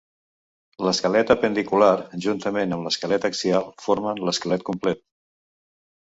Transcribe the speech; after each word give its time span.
L'esquelet 0.85 1.33
apendicular 1.33 1.89
juntament 2.25 2.73
amb 2.77 2.87
l'esquelet 2.89 3.27
axial 3.29 3.67
formen 3.83 4.23
l'esquelet 4.31 4.65
complet. 4.71 5.03